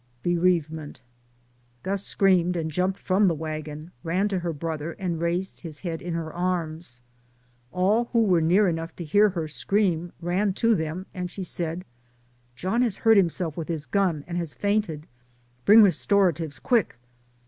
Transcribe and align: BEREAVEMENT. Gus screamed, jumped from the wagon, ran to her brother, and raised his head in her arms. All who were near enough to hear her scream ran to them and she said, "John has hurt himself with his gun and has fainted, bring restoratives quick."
BEREAVEMENT. 0.23 0.99
Gus 1.83 2.03
screamed, 2.03 2.57
jumped 2.69 2.97
from 2.97 3.27
the 3.27 3.35
wagon, 3.35 3.91
ran 4.01 4.27
to 4.29 4.39
her 4.39 4.51
brother, 4.51 4.93
and 4.93 5.21
raised 5.21 5.59
his 5.59 5.81
head 5.81 6.01
in 6.01 6.15
her 6.15 6.33
arms. 6.33 7.01
All 7.71 8.05
who 8.05 8.23
were 8.23 8.41
near 8.41 8.67
enough 8.67 8.95
to 8.95 9.03
hear 9.05 9.29
her 9.29 9.47
scream 9.47 10.11
ran 10.19 10.53
to 10.53 10.73
them 10.73 11.05
and 11.13 11.29
she 11.29 11.43
said, 11.43 11.85
"John 12.55 12.81
has 12.81 12.95
hurt 12.97 13.15
himself 13.17 13.55
with 13.55 13.67
his 13.67 13.85
gun 13.85 14.23
and 14.25 14.39
has 14.39 14.55
fainted, 14.55 15.05
bring 15.65 15.83
restoratives 15.83 16.57
quick." 16.57 16.97